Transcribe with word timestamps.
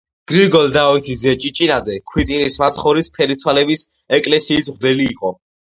გრიგოლ 0.31 0.71
დავითის 0.77 1.21
ძე 1.25 1.33
ჭიჭინაძე 1.43 1.99
ქვიტირის 2.13 2.59
მაცხოვრის 2.65 3.13
ფერისცვალების 3.19 3.87
ეკლესიის 4.21 4.75
მღვდელი 4.77 5.09
იყო 5.17 5.37